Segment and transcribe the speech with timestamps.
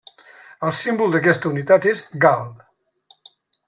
[0.69, 2.45] El símbol d'aquesta unitat és gal.